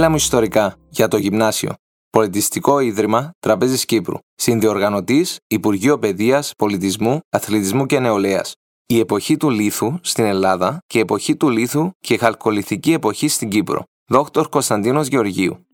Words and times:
Μίλα 0.00 0.12
μου 0.12 0.18
ιστορικά 0.18 0.74
για 0.88 1.08
το 1.08 1.16
γυμνάσιο. 1.16 1.72
Πολιτιστικό 2.10 2.80
Ίδρυμα 2.80 3.30
Τραπέζης 3.40 3.84
Κύπρου. 3.84 4.16
Συνδιοργανωτής 4.34 5.38
Υπουργείο 5.46 5.98
Παιδείας, 5.98 6.52
Πολιτισμού, 6.58 7.20
Αθλητισμού 7.30 7.86
και 7.86 7.98
Νεολαίας. 7.98 8.54
Η 8.86 8.98
εποχή 8.98 9.36
του 9.36 9.50
λίθου 9.50 9.98
στην 10.02 10.24
Ελλάδα 10.24 10.78
και 10.86 10.98
η 10.98 11.00
εποχή 11.00 11.36
του 11.36 11.48
λίθου 11.48 11.90
και 11.98 12.14
η 12.14 12.16
χαλκολιθική 12.16 12.92
εποχή 12.92 13.28
στην 13.28 13.48
Κύπρο. 13.48 13.82
Δόκτωρ 14.06 14.48
Κωνσταντίνος 14.48 15.06
Γεωργίου. 15.06 15.66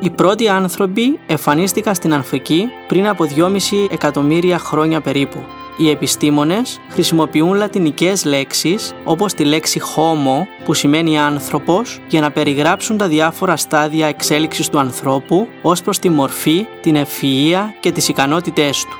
Οι 0.00 0.10
πρώτοι 0.10 0.48
άνθρωποι 0.48 1.18
εμφανίστηκαν 1.26 1.94
στην 1.94 2.14
Αφρική 2.14 2.68
πριν 2.88 3.06
από 3.06 3.24
2,5 3.36 3.86
εκατομμύρια 3.90 4.58
χρόνια 4.58 5.00
περίπου. 5.00 5.38
Οι 5.76 5.90
επιστήμονες 5.90 6.80
χρησιμοποιούν 6.88 7.54
λατινικές 7.54 8.24
λέξεις 8.24 8.92
όπως 9.04 9.34
τη 9.34 9.44
λέξη 9.44 9.80
homo 9.96 10.46
που 10.64 10.74
σημαίνει 10.74 11.18
άνθρωπος 11.18 12.00
για 12.08 12.20
να 12.20 12.30
περιγράψουν 12.30 12.96
τα 12.96 13.08
διάφορα 13.08 13.56
στάδια 13.56 14.06
εξέλιξης 14.06 14.68
του 14.68 14.78
ανθρώπου 14.78 15.48
ως 15.62 15.82
προς 15.82 15.98
τη 15.98 16.08
μορφή, 16.10 16.66
την 16.80 16.96
ευφυΐα 16.96 17.60
και 17.80 17.92
τις 17.92 18.08
ικανότητές 18.08 18.84
του. 18.84 18.96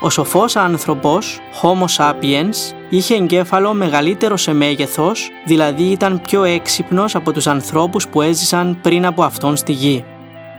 Ο 0.00 0.10
σοφός 0.10 0.56
άνθρωπος, 0.56 1.40
Homo 1.62 1.96
sapiens, 1.96 2.74
είχε 2.88 3.14
εγκέφαλο 3.14 3.72
μεγαλύτερο 3.74 4.36
σε 4.36 4.52
μέγεθος, 4.52 5.30
δηλαδή 5.44 5.82
ήταν 5.82 6.20
πιο 6.20 6.44
έξυπνος 6.44 7.14
από 7.14 7.32
τους 7.32 7.46
ανθρώπους 7.46 8.08
που 8.08 8.22
έζησαν 8.22 8.78
πριν 8.82 9.06
από 9.06 9.22
αυτόν 9.22 9.56
στη 9.56 9.72
γη. 9.72 10.04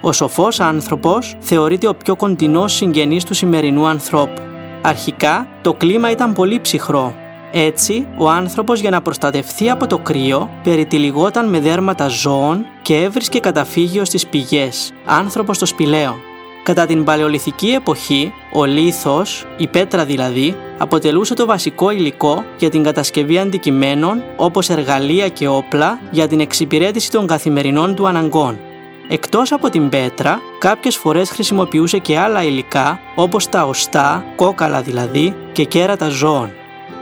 Ο 0.02 0.11
σοφός 0.11 0.59
άνθρωπος 0.59 1.36
θεωρείται 1.39 1.88
ο 1.88 1.95
πιο 1.95 2.16
κοντινός 2.16 2.73
συγγενής 2.73 3.23
του 3.23 3.34
σημερινού 3.34 3.88
ανθρώπου. 3.88 4.41
Αρχικά, 4.87 5.47
το 5.61 5.73
κλίμα 5.73 6.11
ήταν 6.11 6.33
πολύ 6.33 6.59
ψυχρό. 6.61 7.16
Έτσι, 7.52 8.07
ο 8.17 8.30
άνθρωπος 8.30 8.80
για 8.80 8.89
να 8.89 9.02
προστατευθεί 9.02 9.69
από 9.69 9.88
το 9.88 9.97
κρύο 9.97 10.49
περιτυλιγόταν 10.63 11.49
με 11.49 11.59
δέρματα 11.59 12.07
ζώων 12.07 12.66
και 12.81 12.95
έβρισκε 12.95 13.39
καταφύγιο 13.39 14.05
στις 14.05 14.27
πηγές, 14.27 14.91
άνθρωπος 15.05 15.55
στο 15.55 15.66
σπηλαίο. 15.66 16.16
Κατά 16.63 16.85
την 16.85 17.03
παλαιολιθική 17.03 17.67
εποχή, 17.67 18.33
ο 18.53 18.66
λίθος, 18.66 19.45
η 19.57 19.67
πέτρα 19.67 20.05
δηλαδή, 20.05 20.55
αποτελούσε 20.77 21.33
το 21.33 21.45
βασικό 21.45 21.89
υλικό 21.91 22.44
για 22.57 22.69
την 22.69 22.83
κατασκευή 22.83 23.38
αντικειμένων 23.38 24.23
όπως 24.35 24.69
εργαλεία 24.69 25.27
και 25.27 25.47
όπλα 25.47 25.99
για 26.11 26.27
την 26.27 26.39
εξυπηρέτηση 26.39 27.11
των 27.11 27.27
καθημερινών 27.27 27.95
του 27.95 28.07
αναγκών. 28.07 28.59
Εκτός 29.09 29.52
από 29.52 29.69
την 29.69 29.89
πέτρα, 29.89 30.41
κάποιες 30.59 30.95
φορές 30.95 31.30
χρησιμοποιούσε 31.30 31.97
και 31.97 32.17
άλλα 32.17 32.44
υλικά 32.44 33.00
όπως 33.16 33.50
τα 33.50 33.66
οστά, 33.66 34.25
κόκαλα 34.36 34.81
δηλαδή 34.81 35.36
και 35.52 35.63
κέρατα 35.63 36.09
ζώων. 36.09 36.52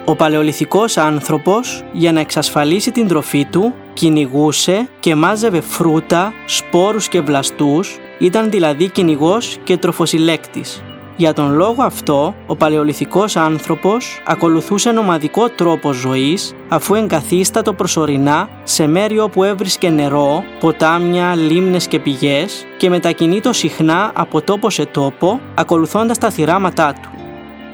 Ο 0.05 0.15
παλαιολιθικός 0.15 0.97
άνθρωπος 0.97 1.83
για 1.91 2.11
να 2.11 2.19
εξασφαλίσει 2.19 2.91
την 2.91 3.07
τροφή 3.07 3.45
του 3.45 3.73
κυνηγούσε 3.93 4.89
και 4.99 5.15
μάζευε 5.15 5.61
φρούτα, 5.61 6.33
σπόρους 6.45 7.07
και 7.07 7.21
βλαστούς, 7.21 7.97
ήταν 8.19 8.49
δηλαδή 8.49 8.89
κυνηγός 8.89 9.57
και 9.63 9.77
τροφοσυλλέκτης. 9.77 10.83
Για 11.17 11.33
τον 11.33 11.53
λόγο 11.55 11.83
αυτό, 11.83 12.35
ο 12.47 12.55
παλαιολιθικός 12.55 13.35
άνθρωπος 13.35 14.21
ακολουθούσε 14.25 14.91
νομαδικό 14.91 15.49
τρόπο 15.49 15.93
ζωής 15.93 16.53
αφού 16.69 16.95
εγκαθίστατο 16.95 17.73
προσωρινά 17.73 18.49
σε 18.63 18.87
μέρη 18.87 19.19
όπου 19.19 19.43
έβρισκε 19.43 19.89
νερό, 19.89 20.43
ποτάμια, 20.59 21.35
λίμνες 21.35 21.87
και 21.87 21.99
πηγές 21.99 22.65
και 22.77 22.89
μετακινείτο 22.89 23.53
συχνά 23.53 24.11
από 24.15 24.41
τόπο 24.41 24.69
σε 24.69 24.85
τόπο 24.85 25.39
ακολουθώντας 25.55 26.17
τα 26.17 26.29
θυράματά 26.29 26.93
του. 27.01 27.09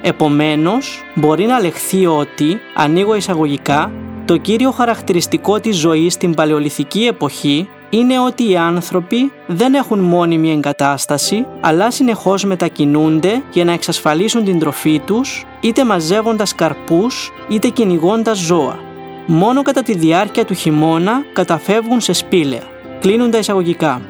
Επομένως, 0.01 1.03
μπορεί 1.15 1.45
να 1.45 1.59
λεχθεί 1.59 2.05
ότι, 2.05 2.59
ανοίγω 2.75 3.15
εισαγωγικά, 3.15 3.91
το 4.25 4.37
κύριο 4.37 4.71
χαρακτηριστικό 4.71 5.59
της 5.59 5.77
ζωής 5.77 6.13
στην 6.13 6.33
παλαιολιθική 6.33 7.05
εποχή 7.05 7.69
είναι 7.93 8.19
ότι 8.19 8.49
οι 8.49 8.57
άνθρωποι 8.57 9.31
δεν 9.47 9.73
έχουν 9.73 9.99
μόνιμη 9.99 10.51
εγκατάσταση, 10.51 11.45
αλλά 11.61 11.91
συνεχώς 11.91 12.43
μετακινούνται 12.43 13.41
για 13.51 13.65
να 13.65 13.71
εξασφαλίσουν 13.71 14.43
την 14.43 14.59
τροφή 14.59 14.99
τους, 14.99 15.45
είτε 15.61 15.85
μαζεύοντας 15.85 16.55
καρπούς, 16.55 17.31
είτε 17.47 17.67
κυνηγώντας 17.67 18.37
ζώα. 18.37 18.79
Μόνο 19.25 19.61
κατά 19.61 19.83
τη 19.83 19.97
διάρκεια 19.97 20.45
του 20.45 20.53
χειμώνα 20.53 21.23
καταφεύγουν 21.33 22.01
σε 22.01 22.13
σπήλαια. 22.13 22.63
Κλείνουν 22.99 23.31
τα 23.31 23.37
εισαγωγικά. 23.37 24.01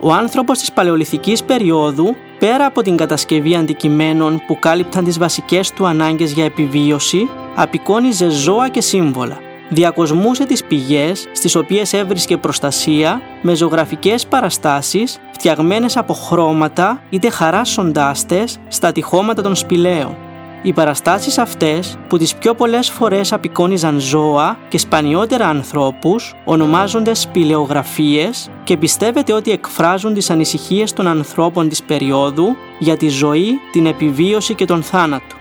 Ο 0.00 0.12
άνθρωπος 0.12 0.58
της 0.58 0.72
παλαιολιθικής 0.72 1.44
περίοδου, 1.44 2.16
πέρα 2.38 2.66
από 2.66 2.82
την 2.82 2.96
κατασκευή 2.96 3.56
αντικειμένων 3.56 4.42
που 4.46 4.58
κάλυπταν 4.58 5.04
τις 5.04 5.18
βασικές 5.18 5.70
του 5.70 5.86
ανάγκες 5.86 6.32
για 6.32 6.44
επιβίωση, 6.44 7.28
απεικόνιζε 7.54 8.28
ζώα 8.28 8.68
και 8.68 8.80
σύμβολα 8.80 9.38
διακοσμούσε 9.68 10.46
τις 10.46 10.64
πηγές 10.64 11.26
στις 11.32 11.54
οποίες 11.54 11.92
έβρισκε 11.92 12.36
προστασία 12.36 13.20
με 13.42 13.54
ζωγραφικές 13.54 14.26
παραστάσεις 14.26 15.18
φτιαγμένες 15.32 15.96
από 15.96 16.12
χρώματα 16.12 17.02
είτε 17.10 17.30
χαράσσοντάς 17.30 18.26
στα 18.68 18.92
τυχώματα 18.92 19.42
των 19.42 19.54
σπηλαίων. 19.54 20.16
Οι 20.62 20.72
παραστάσεις 20.72 21.38
αυτές 21.38 21.98
που 22.08 22.18
τις 22.18 22.34
πιο 22.34 22.54
πολλές 22.54 22.90
φορές 22.90 23.32
απεικόνιζαν 23.32 24.00
ζώα 24.00 24.58
και 24.68 24.78
σπανιότερα 24.78 25.46
ανθρώπους 25.46 26.34
ονομάζονται 26.44 27.14
σπηλαιογραφίες 27.14 28.50
και 28.64 28.76
πιστεύετε 28.76 29.32
ότι 29.32 29.50
εκφράζουν 29.50 30.14
τις 30.14 30.30
ανησυχίες 30.30 30.92
των 30.92 31.06
ανθρώπων 31.06 31.68
της 31.68 31.82
περίοδου 31.82 32.56
για 32.78 32.96
τη 32.96 33.08
ζωή, 33.08 33.60
την 33.72 33.86
επιβίωση 33.86 34.54
και 34.54 34.64
τον 34.64 34.82
θάνατο. 34.82 35.36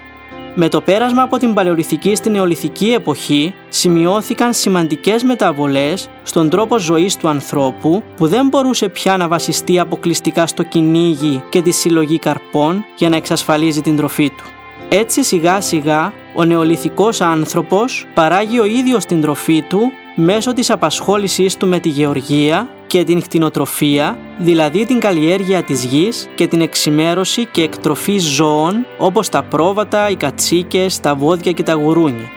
Με 0.59 0.69
το 0.69 0.81
πέρασμα 0.81 1.21
από 1.21 1.37
την 1.37 1.53
παλαιολιθική 1.53 2.15
στην 2.15 2.31
νεολιθική 2.31 2.91
εποχή 2.91 3.53
σημειώθηκαν 3.69 4.53
σημαντικές 4.53 5.23
μεταβολές 5.23 6.09
στον 6.23 6.49
τρόπο 6.49 6.77
ζωής 6.77 7.17
του 7.17 7.27
ανθρώπου 7.27 8.03
που 8.15 8.27
δεν 8.27 8.47
μπορούσε 8.47 8.89
πια 8.89 9.17
να 9.17 9.27
βασιστεί 9.27 9.79
αποκλειστικά 9.79 10.47
στο 10.47 10.63
κυνήγι 10.63 11.43
και 11.49 11.61
τη 11.61 11.71
συλλογή 11.71 12.19
καρπών 12.19 12.85
για 12.97 13.09
να 13.09 13.15
εξασφαλίζει 13.15 13.81
την 13.81 13.95
τροφή 13.95 14.29
του. 14.29 14.56
Έτσι 14.89 15.23
σιγά 15.23 15.61
σιγά 15.61 16.13
ο 16.35 16.43
νεολιθικός 16.43 17.21
άνθρωπος 17.21 18.05
παράγει 18.13 18.59
ο 18.59 18.65
ίδιος 18.65 19.05
την 19.05 19.21
τροφή 19.21 19.61
του 19.61 19.91
μέσω 20.15 20.53
της 20.53 20.69
απασχόλησής 20.69 21.57
του 21.57 21.67
με 21.67 21.79
τη 21.79 21.89
γεωργία 21.89 22.69
και 22.87 23.03
την 23.03 23.21
κτηνοτροφία, 23.21 24.17
δηλαδή 24.37 24.85
την 24.85 24.99
καλλιέργεια 24.99 25.63
της 25.63 25.83
γης 25.83 26.29
και 26.35 26.47
την 26.47 26.61
εξημέρωση 26.61 27.45
και 27.45 27.63
εκτροφή 27.63 28.19
ζώων 28.19 28.85
όπως 28.97 29.29
τα 29.29 29.43
πρόβατα, 29.43 30.09
οι 30.09 30.15
κατσίκες, 30.15 30.99
τα 30.99 31.15
βόδια 31.15 31.51
και 31.51 31.63
τα 31.63 31.73
γουρούνια. 31.73 32.29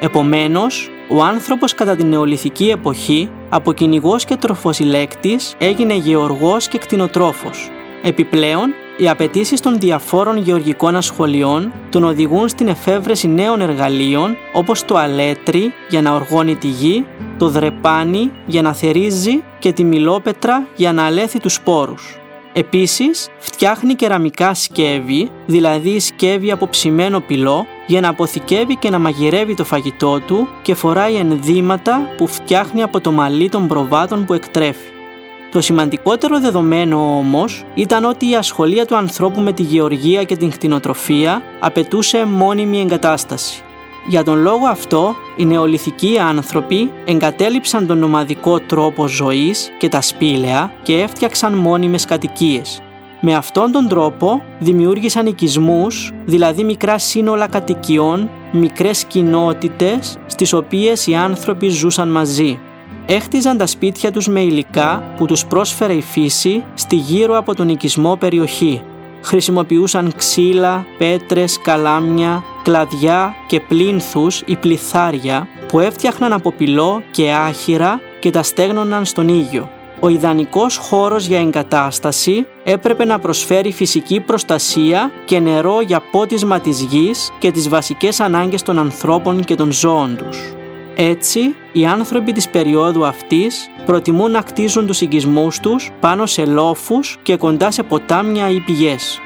Επομένως, 0.00 0.90
ο 1.08 1.22
άνθρωπος 1.22 1.74
κατά 1.74 1.96
την 1.96 2.06
νεολιθική 2.06 2.68
εποχή 2.68 3.30
από 3.48 3.72
κυνηγό 3.72 4.16
και 4.26 4.36
τροφοσυλλέκτης 4.36 5.54
έγινε 5.58 5.94
γεωργός 5.94 6.68
και 6.68 6.78
κτηνοτρόφος. 6.78 7.70
Επιπλέον, 8.02 8.74
οι 8.96 9.08
απαιτήσεις 9.08 9.60
των 9.60 9.78
διαφόρων 9.78 10.36
γεωργικών 10.36 10.96
ασχολιών 10.96 11.72
τον 11.90 12.04
οδηγούν 12.04 12.48
στην 12.48 12.68
εφεύρεση 12.68 13.28
νέων 13.28 13.60
εργαλείων 13.60 14.36
όπως 14.52 14.84
το 14.84 14.96
αλέτρι 14.96 15.72
για 15.88 16.02
να 16.02 16.14
οργώνει 16.14 16.56
τη 16.56 16.66
γη, 16.66 17.06
το 17.38 17.48
δρεπάνι 17.48 18.30
για 18.46 18.62
να 18.62 18.72
θερίζει 18.72 19.42
και 19.58 19.72
τη 19.72 19.84
μιλόπετρα 19.84 20.66
για 20.76 20.92
να 20.92 21.04
αλέθει 21.04 21.40
τους 21.40 21.54
σπόρους. 21.54 22.18
Επίσης, 22.52 23.28
φτιάχνει 23.38 23.94
κεραμικά 23.94 24.54
σκεύη, 24.54 25.30
δηλαδή 25.46 26.00
σκεύη 26.00 26.50
από 26.50 26.68
ψημένο 26.68 27.20
πυλό, 27.20 27.66
για 27.86 28.00
να 28.00 28.08
αποθηκεύει 28.08 28.76
και 28.76 28.90
να 28.90 28.98
μαγειρεύει 28.98 29.54
το 29.54 29.64
φαγητό 29.64 30.20
του 30.20 30.48
και 30.62 30.74
φοράει 30.74 31.14
ενδύματα 31.14 32.08
που 32.16 32.26
φτιάχνει 32.26 32.82
από 32.82 33.00
το 33.00 33.12
μαλλί 33.12 33.48
των 33.48 33.68
προβάτων 33.68 34.24
που 34.24 34.34
εκτρέφει. 34.34 34.93
Το 35.54 35.60
σημαντικότερο 35.60 36.40
δεδομένο 36.40 37.16
όμως 37.18 37.64
ήταν 37.74 38.04
ότι 38.04 38.30
η 38.30 38.36
ασχολία 38.36 38.86
του 38.86 38.96
ανθρώπου 38.96 39.40
με 39.40 39.52
τη 39.52 39.62
γεωργία 39.62 40.24
και 40.24 40.36
την 40.36 40.50
κτηνοτροφία 40.50 41.42
απαιτούσε 41.60 42.24
μόνιμη 42.24 42.80
εγκατάσταση. 42.80 43.62
Για 44.08 44.24
τον 44.24 44.42
λόγο 44.42 44.66
αυτό, 44.66 45.14
οι 45.36 45.44
νεολιθικοί 45.44 46.18
άνθρωποι 46.18 46.90
εγκατέλειψαν 47.04 47.86
τον 47.86 47.98
νομαδικό 47.98 48.60
τρόπο 48.60 49.08
ζωής 49.08 49.70
και 49.78 49.88
τα 49.88 50.00
σπήλαια 50.00 50.72
και 50.82 51.00
έφτιαξαν 51.00 51.54
μόνιμες 51.54 52.04
κατοικίες. 52.04 52.82
Με 53.20 53.34
αυτόν 53.34 53.72
τον 53.72 53.88
τρόπο 53.88 54.42
δημιούργησαν 54.58 55.26
οικισμούς, 55.26 56.12
δηλαδή 56.24 56.64
μικρά 56.64 56.98
σύνολα 56.98 57.46
κατοικιών, 57.46 58.30
μικρές 58.52 59.04
κοινότητες 59.04 60.18
στις 60.26 60.52
οποίες 60.52 61.06
οι 61.06 61.14
άνθρωποι 61.14 61.68
ζούσαν 61.68 62.08
μαζί 62.08 62.58
έχτιζαν 63.06 63.56
τα 63.56 63.66
σπίτια 63.66 64.12
τους 64.12 64.28
με 64.28 64.40
υλικά 64.40 65.12
που 65.16 65.26
τους 65.26 65.46
πρόσφερε 65.46 65.92
η 65.92 66.02
φύση 66.02 66.64
στη 66.74 66.96
γύρω 66.96 67.38
από 67.38 67.54
τον 67.54 67.68
οικισμό 67.68 68.16
περιοχή. 68.16 68.82
Χρησιμοποιούσαν 69.22 70.12
ξύλα, 70.16 70.86
πέτρες, 70.98 71.58
καλάμια, 71.62 72.42
κλαδιά 72.62 73.34
και 73.46 73.60
πλήνθους 73.60 74.42
ή 74.46 74.56
πληθάρια 74.56 75.48
που 75.68 75.80
έφτιαχναν 75.80 76.32
από 76.32 76.52
πυλό 76.52 77.02
και 77.10 77.32
άχυρα 77.32 78.00
και 78.20 78.30
τα 78.30 78.42
στέγνωναν 78.42 79.04
στον 79.04 79.28
ήλιο. 79.28 79.68
Ο 80.00 80.08
ιδανικός 80.08 80.76
χώρος 80.76 81.26
για 81.26 81.40
εγκατάσταση 81.40 82.46
έπρεπε 82.64 83.04
να 83.04 83.18
προσφέρει 83.18 83.72
φυσική 83.72 84.20
προστασία 84.20 85.10
και 85.24 85.38
νερό 85.38 85.80
για 85.80 86.02
πότισμα 86.10 86.60
της 86.60 86.80
γης 86.80 87.30
και 87.38 87.50
τις 87.50 87.68
βασικές 87.68 88.20
ανάγκες 88.20 88.62
των 88.62 88.78
ανθρώπων 88.78 89.44
και 89.44 89.54
των 89.54 89.72
ζώων 89.72 90.16
τους. 90.16 90.54
Έτσι, 90.96 91.54
οι 91.72 91.86
άνθρωποι 91.86 92.32
της 92.32 92.48
περίοδου 92.48 93.06
αυτής 93.06 93.70
προτιμούν 93.86 94.30
να 94.30 94.40
κτίζουν 94.40 94.86
τους 94.86 95.00
οικισμούς 95.00 95.60
τους 95.60 95.90
πάνω 96.00 96.26
σε 96.26 96.44
λόφους 96.44 97.18
και 97.22 97.36
κοντά 97.36 97.70
σε 97.70 97.82
ποτάμια 97.82 98.50
ή 98.50 98.60
πηγές. 98.60 99.20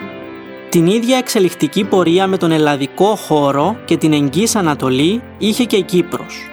Την 0.68 0.86
ίδια 0.86 1.16
εξελιχτική 1.16 1.84
πορεία 1.84 2.26
με 2.26 2.36
τον 2.36 2.50
ελλαδικό 2.50 3.16
χώρο 3.16 3.76
και 3.84 3.96
την 3.96 4.12
εγγύς 4.12 4.56
Ανατολή 4.56 5.22
είχε 5.38 5.64
και 5.64 5.76
η 5.76 5.82
Κύπρος. 5.82 6.48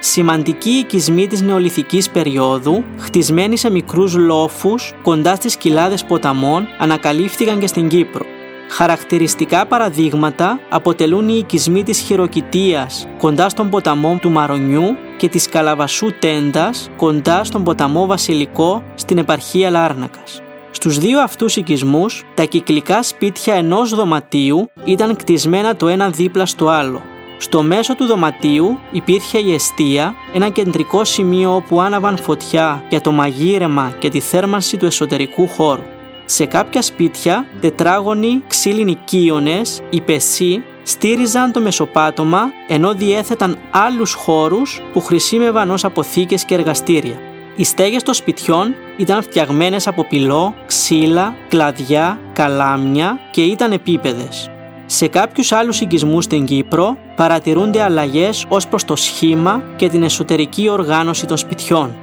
Σημαντικοί 0.00 0.70
οικισμοί 0.70 1.26
της 1.26 1.42
νεολιθικής 1.42 2.10
περίοδου, 2.10 2.84
χτισμένοι 2.98 3.56
σε 3.56 3.70
μικρούς 3.70 4.14
λόφους 4.16 4.92
κοντά 5.02 5.34
στις 5.34 5.56
κοιλάδες 5.56 6.04
ποταμών, 6.04 6.66
ανακαλύφθηκαν 6.78 7.58
και 7.58 7.66
στην 7.66 7.88
Κύπρο. 7.88 8.33
Χαρακτηριστικά 8.68 9.66
παραδείγματα 9.66 10.60
αποτελούν 10.68 11.28
οι 11.28 11.36
οικισμοί 11.38 11.82
της 11.82 12.00
Χειροκητίας 12.00 13.06
κοντά 13.18 13.48
στον 13.48 13.70
ποταμό 13.70 14.18
του 14.20 14.30
Μαρονιού 14.30 14.96
και 15.16 15.28
της 15.28 15.48
Καλαβασού 15.48 16.18
Τέντας 16.18 16.90
κοντά 16.96 17.44
στον 17.44 17.64
ποταμό 17.64 18.06
Βασιλικό 18.06 18.82
στην 18.94 19.18
επαρχία 19.18 19.70
Λάρνακας. 19.70 20.42
Στους 20.70 20.98
δύο 20.98 21.20
αυτούς 21.20 21.56
οικισμούς, 21.56 22.24
τα 22.34 22.44
κυκλικά 22.44 23.02
σπίτια 23.02 23.54
ενός 23.54 23.94
δωματίου 23.94 24.70
ήταν 24.84 25.16
κτισμένα 25.16 25.76
το 25.76 25.88
ένα 25.88 26.10
δίπλα 26.10 26.46
στο 26.46 26.68
άλλο. 26.68 27.02
Στο 27.38 27.62
μέσο 27.62 27.94
του 27.94 28.04
δωματίου 28.04 28.78
υπήρχε 28.90 29.38
η 29.38 29.54
εστία, 29.54 30.14
ένα 30.34 30.48
κεντρικό 30.48 31.04
σημείο 31.04 31.54
όπου 31.54 31.80
άναβαν 31.80 32.18
φωτιά 32.18 32.82
για 32.88 33.00
το 33.00 33.12
μαγείρεμα 33.12 33.94
και 33.98 34.08
τη 34.08 34.20
θέρμανση 34.20 34.76
του 34.76 34.86
εσωτερικού 34.86 35.48
χώρου. 35.48 35.82
Σε 36.24 36.44
κάποια 36.46 36.82
σπίτια, 36.82 37.46
τετράγωνοι 37.60 38.42
ξύλινοι 38.46 38.98
κύονες, 39.04 39.82
οι 39.90 40.00
πεσί, 40.00 40.62
στήριζαν 40.82 41.52
το 41.52 41.60
μεσοπάτωμα 41.60 42.40
ενώ 42.68 42.94
διέθεταν 42.94 43.58
άλλους 43.70 44.12
χώρους 44.12 44.82
που 44.92 45.00
χρησιμεύαν 45.00 45.70
ως 45.70 45.84
αποθήκες 45.84 46.44
και 46.44 46.54
εργαστήρια. 46.54 47.18
Οι 47.56 47.64
στέγες 47.64 48.02
των 48.02 48.14
σπιτιών 48.14 48.74
ήταν 48.96 49.22
φτιαγμένες 49.22 49.86
από 49.86 50.04
πυλό, 50.04 50.54
ξύλα, 50.66 51.34
κλαδιά, 51.48 52.18
καλάμια 52.32 53.18
και 53.30 53.42
ήταν 53.42 53.72
επίπεδες. 53.72 54.50
Σε 54.86 55.06
κάποιους 55.06 55.52
άλλους 55.52 55.80
οικισμούς 55.80 56.24
στην 56.24 56.44
Κύπρο 56.44 56.96
παρατηρούνται 57.16 57.82
αλλαγές 57.82 58.44
ως 58.48 58.68
προς 58.68 58.84
το 58.84 58.96
σχήμα 58.96 59.62
και 59.76 59.88
την 59.88 60.02
εσωτερική 60.02 60.68
οργάνωση 60.68 61.26
των 61.26 61.36
σπιτιών. 61.36 61.96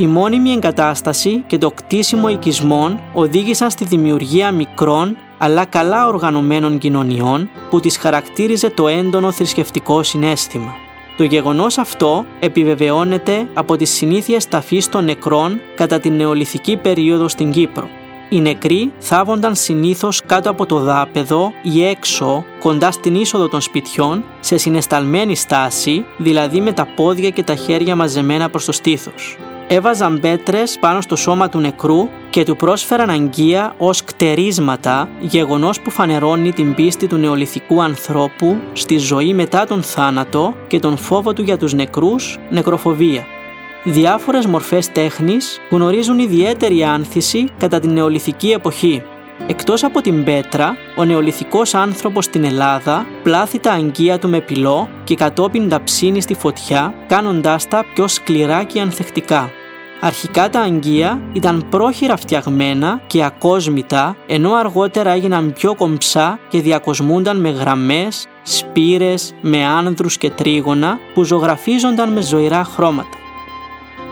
Η 0.00 0.06
μόνιμη 0.06 0.50
εγκατάσταση 0.50 1.44
και 1.46 1.58
το 1.58 1.70
κτίσιμο 1.70 2.28
οικισμών 2.28 3.00
οδήγησαν 3.12 3.70
στη 3.70 3.84
δημιουργία 3.84 4.52
μικρών 4.52 5.16
αλλά 5.38 5.64
καλά 5.64 6.06
οργανωμένων 6.06 6.78
κοινωνιών 6.78 7.50
που 7.70 7.80
τις 7.80 7.96
χαρακτήριζε 7.96 8.70
το 8.70 8.88
έντονο 8.88 9.32
θρησκευτικό 9.32 10.02
συνέστημα. 10.02 10.74
Το 11.16 11.24
γεγονός 11.24 11.78
αυτό 11.78 12.24
επιβεβαιώνεται 12.40 13.48
από 13.54 13.76
τις 13.76 13.90
συνήθειες 13.90 14.48
ταφής 14.48 14.88
των 14.88 15.04
νεκρών 15.04 15.60
κατά 15.74 16.00
την 16.00 16.16
νεολιθική 16.16 16.76
περίοδο 16.76 17.28
στην 17.28 17.50
Κύπρο. 17.50 17.88
Οι 18.28 18.40
νεκροί 18.40 18.92
θάβονταν 18.98 19.54
συνήθως 19.54 20.22
κάτω 20.26 20.50
από 20.50 20.66
το 20.66 20.78
δάπεδο 20.78 21.52
ή 21.62 21.84
έξω, 21.84 22.44
κοντά 22.60 22.90
στην 22.90 23.14
είσοδο 23.14 23.48
των 23.48 23.60
σπιτιών, 23.60 24.24
σε 24.40 24.56
συνεσταλμένη 24.56 25.36
στάση, 25.36 26.04
δηλαδή 26.16 26.60
με 26.60 26.72
τα 26.72 26.86
πόδια 26.96 27.30
και 27.30 27.42
τα 27.42 27.54
χέρια 27.54 27.96
μαζεμένα 27.96 28.50
προς 28.50 28.64
το 28.64 28.72
στήθος 28.72 29.38
έβαζαν 29.68 30.20
πέτρες 30.20 30.78
πάνω 30.80 31.00
στο 31.00 31.16
σώμα 31.16 31.48
του 31.48 31.58
νεκρού 31.58 32.08
και 32.30 32.44
του 32.44 32.56
πρόσφεραν 32.56 33.10
αγγεία 33.10 33.74
ως 33.78 34.04
κτερίσματα, 34.04 35.08
γεγονός 35.20 35.80
που 35.80 35.90
φανερώνει 35.90 36.52
την 36.52 36.74
πίστη 36.74 37.06
του 37.06 37.16
νεολιθικού 37.16 37.82
ανθρώπου 37.82 38.56
στη 38.72 38.98
ζωή 38.98 39.34
μετά 39.34 39.66
τον 39.66 39.82
θάνατο 39.82 40.54
και 40.66 40.78
τον 40.78 40.96
φόβο 40.96 41.32
του 41.32 41.42
για 41.42 41.58
τους 41.58 41.74
νεκρούς, 41.74 42.38
νεκροφοβία. 42.50 43.26
Διάφορες 43.84 44.46
μορφές 44.46 44.92
τέχνης 44.92 45.60
γνωρίζουν 45.70 46.18
ιδιαίτερη 46.18 46.84
άνθηση 46.84 47.48
κατά 47.58 47.80
την 47.80 47.90
νεολιθική 47.90 48.50
εποχή. 48.50 49.02
Εκτός 49.46 49.84
από 49.84 50.00
την 50.00 50.24
πέτρα, 50.24 50.76
ο 50.96 51.04
νεολιθικός 51.04 51.74
άνθρωπος 51.74 52.24
στην 52.24 52.44
Ελλάδα 52.44 53.06
πλάθει 53.22 53.58
τα 53.58 53.72
αγγεία 53.72 54.18
του 54.18 54.28
με 54.28 54.40
πυλό 54.40 54.88
και 55.04 55.14
κατόπιν 55.14 55.68
τα 55.68 55.82
ψήνει 55.82 56.20
στη 56.20 56.34
φωτιά, 56.34 56.94
κάνοντάς 57.06 57.68
τα 57.68 57.84
πιο 57.94 58.08
σκληρά 58.08 58.62
και 58.62 58.80
ανθεκτικά. 58.80 59.50
Αρχικά 60.00 60.50
τα 60.50 60.60
αγγεία 60.60 61.20
ήταν 61.32 61.66
πρόχειρα 61.70 62.16
φτιαγμένα 62.16 63.00
και 63.06 63.24
ακόσμητα, 63.24 64.16
ενώ 64.26 64.54
αργότερα 64.54 65.10
έγιναν 65.10 65.52
πιο 65.52 65.74
κομψά 65.74 66.38
και 66.48 66.60
διακοσμούνταν 66.60 67.40
με 67.40 67.50
γραμμές, 67.50 68.26
σπήρες, 68.42 69.34
με 69.40 69.64
άνδρους 69.64 70.18
και 70.18 70.30
τρίγωνα 70.30 70.98
που 71.14 71.24
ζωγραφίζονταν 71.24 72.12
με 72.12 72.20
ζωηρά 72.20 72.64
χρώματα. 72.64 73.16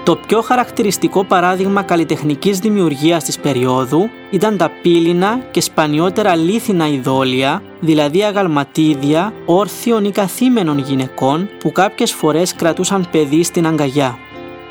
Το 0.04 0.16
πιο 0.26 0.40
χαρακτηριστικό 0.40 1.24
παράδειγμα 1.24 1.82
καλλιτεχνικής 1.82 2.58
δημιουργίας 2.58 3.24
της 3.24 3.38
περίοδου 3.38 4.08
ήταν 4.30 4.56
τα 4.56 4.70
πύληνα 4.82 5.38
και 5.50 5.60
σπανιότερα 5.60 6.36
λίθινα 6.36 6.88
ειδόλια, 6.88 7.62
δηλαδή 7.80 8.22
αγαλματίδια 8.24 9.32
όρθιων 9.44 10.04
ή 10.04 10.10
καθήμενων 10.10 10.78
γυναικών 10.78 11.48
που 11.58 11.72
κάποιες 11.72 12.12
φορές 12.12 12.54
κρατούσαν 12.54 13.08
παιδί 13.10 13.42
στην 13.42 13.66
αγκαγιά. 13.66 14.18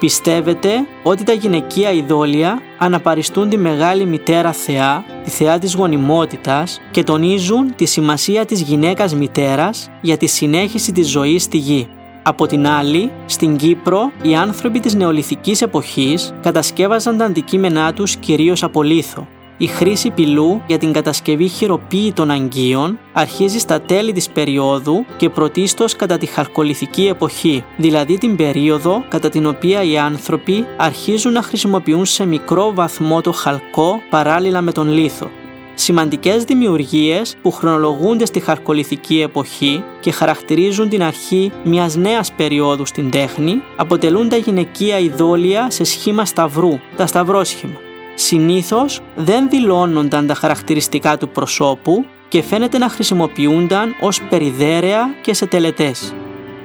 Πιστεύετε 0.06 0.70
ότι 1.04 1.24
τα 1.24 1.34
γυναικεία 1.34 1.92
ειδόλια 1.92 2.60
αναπαριστούν 2.78 3.50
τη 3.50 3.58
Μεγάλη 3.58 4.06
Μητέρα 4.06 4.52
Θεά, 4.52 5.04
τη 5.24 5.30
Θεά 5.30 5.60
της 5.60 5.74
γονιμότητας 5.74 6.82
και 6.92 7.04
τονίζουν 7.04 7.76
τη 7.76 7.86
σημασία 7.86 8.46
της 8.46 8.62
γυναίκας 8.62 9.16
μητέρας 9.16 9.90
για 10.02 10.18
τη 10.18 10.26
συνέχιση 10.28 10.92
της 10.92 11.10
ζωής 11.10 11.44
στη 11.44 11.58
γη. 11.58 11.88
Από 12.24 12.48
την 12.48 12.68
άλλη, 12.68 13.12
στην 13.26 13.56
Κύπρο, 13.56 14.12
οι 14.22 14.36
άνθρωποι 14.36 14.80
της 14.80 14.94
νεολιθικής 14.96 15.62
εποχής 15.62 16.34
κατασκεύαζαν 16.42 17.18
τα 17.18 17.26
αντικείμενά 17.26 17.94
τους 17.94 18.16
κυρίως 18.16 18.64
από 18.64 18.84
λίθο. 18.84 19.28
Η 19.58 19.68
χρήση 19.68 20.10
πυλού 20.10 20.62
για 20.68 20.78
την 20.78 20.94
κατασκευή 20.94 21.48
χειροποίητων 21.48 22.32
αγγείων 22.32 23.00
αρχίζει 23.14 23.60
στα 23.60 23.82
τέλη 23.82 24.12
της 24.12 24.30
περίοδου 24.30 25.06
και 25.18 25.30
πρωτίστως 25.30 25.96
κατά 25.96 26.18
τη 26.18 26.26
χαρκολιθική 26.26 27.08
εποχή, 27.08 27.64
δηλαδή 27.78 28.18
την 28.18 28.36
περίοδο 28.36 29.04
κατά 29.10 29.30
την 29.30 29.46
οποία 29.46 29.84
οι 29.84 29.98
άνθρωποι 29.98 30.66
αρχίζουν 30.78 31.32
να 31.32 31.42
χρησιμοποιούν 31.42 32.06
σε 32.06 32.26
μικρό 32.26 32.74
βαθμό 32.74 33.22
το 33.22 33.32
χαλκό 33.32 34.02
παράλληλα 34.10 34.62
με 34.62 34.72
τον 34.72 34.92
λίθο. 34.92 35.30
Σημαντικές 35.76 36.44
δημιουργίες 36.44 37.36
που 37.42 37.52
χρονολογούνται 37.52 38.26
στη 38.26 38.40
χαρκολιθική 38.40 39.22
εποχή 39.22 39.84
και 40.00 40.12
χαρακτηρίζουν 40.12 40.90
την 40.90 41.04
αρχή 41.04 41.52
μιας 41.64 41.96
νέας 41.96 42.32
περίοδου 42.32 42.86
στην 42.86 43.12
τέχνη 43.12 43.62
αποτελούν 43.76 44.30
τα 44.30 44.36
γυναικεία 44.36 45.00
ειδόλια 45.00 45.70
σε 45.70 45.84
σχήμα 45.84 46.26
σταυρού, 46.26 46.80
τα 46.96 47.08
σταυρόσχημα. 47.08 47.85
Συνήθως 48.16 49.02
δεν 49.16 49.50
δηλώνονταν 49.50 50.28
τα 50.28 50.34
χαρακτηριστικά 50.34 51.18
του 51.18 51.30
προσώπου 51.30 52.06
και 52.28 52.42
φαίνεται 52.42 52.78
να 52.78 52.90
χρησιμοποιούνταν 52.90 53.96
ως 54.00 54.22
περιδέρεα 54.30 55.16
και 55.22 55.34
σε 55.34 55.46
τελετές. 55.46 56.14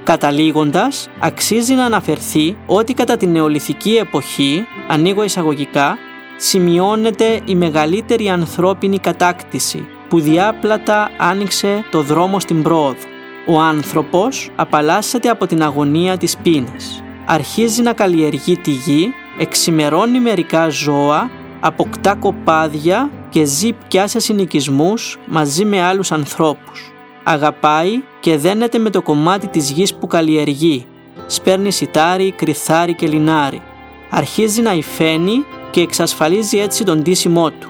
Καταλήγοντας, 0.05 1.09
αξίζει 1.19 1.75
να 1.75 1.85
αναφερθεί 1.85 2.57
ότι 2.67 2.95
κατά 2.95 3.17
την 3.17 3.31
νεολιθική 3.31 3.97
εποχή, 3.97 4.67
ανοίγω 4.89 5.23
εισαγωγικά, 5.25 5.99
σημειώνεται 6.37 7.41
η 7.45 7.55
μεγαλύτερη 7.55 8.29
ανθρώπινη 8.29 8.99
κατάκτηση 8.99 9.87
που 10.09 10.21
διάπλατα 10.21 11.11
άνοιξε 11.19 11.85
το 11.91 12.03
δρόμο 12.03 12.41
στην 12.41 12.63
πρόοδο. 12.63 13.09
Ο 13.47 13.61
άνθρωπος 13.61 14.51
απαλλάσσεται 14.57 15.29
από 15.29 15.47
την 15.47 15.63
αγωνία 15.63 16.17
της 16.17 16.37
πείνας. 16.37 17.03
Αρχίζει 17.27 17.83
να 17.83 17.93
καλλιεργεί 17.93 18.57
τη 18.57 18.71
γη, 18.71 19.13
εξημερώνει 19.39 20.21
μερικά 20.21 20.69
ζώα 20.69 21.31
αποκτά 21.61 22.15
κοπάδια 22.15 23.11
και 23.29 23.45
ζει 23.45 23.73
πια 23.89 24.07
σε 24.07 24.19
συνοικισμούς 24.19 25.19
μαζί 25.27 25.65
με 25.65 25.83
άλλους 25.83 26.13
ανθρώπους. 26.13 26.93
Αγαπάει 27.25 28.03
και 28.21 28.37
δένεται 28.37 28.79
με 28.79 28.91
το 28.91 29.03
κομμάτι 29.03 29.47
της 29.47 29.71
γης 29.71 29.95
που 29.95 30.07
καλλιεργεί. 30.07 30.87
Σπέρνει 31.27 31.71
σιτάρι, 31.71 32.33
κρυθάρι 32.33 32.95
και 32.95 33.07
λινάρι. 33.07 33.63
Αρχίζει 34.11 34.63
να 34.63 34.73
υφαίνει 34.73 35.45
και 35.71 35.81
εξασφαλίζει 35.81 36.59
έτσι 36.59 36.85
τον 36.85 37.03
τίσιμό 37.03 37.51
του. 37.51 37.69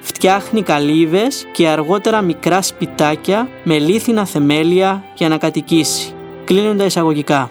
Φτιάχνει 0.00 0.62
καλύβες 0.62 1.46
και 1.52 1.68
αργότερα 1.68 2.20
μικρά 2.20 2.62
σπιτάκια 2.62 3.48
με 3.64 3.78
λίθινα 3.78 4.26
θεμέλια 4.26 5.04
για 5.14 5.28
να 5.28 5.38
κατοικήσει. 5.38 6.14
Κλείνουν 6.44 6.76
τα 6.76 6.84
εισαγωγικά. 6.84 7.50